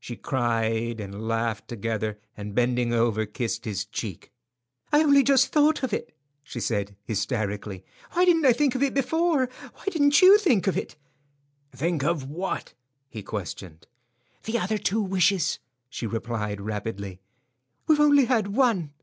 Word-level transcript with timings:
She 0.00 0.16
cried 0.16 0.98
and 0.98 1.28
laughed 1.28 1.68
together, 1.68 2.18
and 2.38 2.54
bending 2.54 2.94
over, 2.94 3.26
kissed 3.26 3.66
his 3.66 3.84
cheek. 3.84 4.32
"I 4.90 5.02
only 5.02 5.22
just 5.22 5.48
thought 5.48 5.82
of 5.82 5.92
it," 5.92 6.16
she 6.42 6.58
said, 6.58 6.96
hysterically. 7.04 7.84
"Why 8.12 8.24
didn't 8.24 8.46
I 8.46 8.54
think 8.54 8.74
of 8.74 8.82
it 8.82 8.94
before? 8.94 9.50
Why 9.74 9.84
didn't 9.90 10.22
you 10.22 10.38
think 10.38 10.66
of 10.68 10.78
it?" 10.78 10.96
"Think 11.70 12.02
of 12.02 12.30
what?" 12.30 12.72
he 13.10 13.22
questioned. 13.22 13.86
"The 14.44 14.58
other 14.58 14.78
two 14.78 15.02
wishes," 15.02 15.58
she 15.90 16.06
replied, 16.06 16.58
rapidly. 16.58 17.20
"We've 17.86 18.00
only 18.00 18.24
had 18.24 18.54
one." 18.56 18.94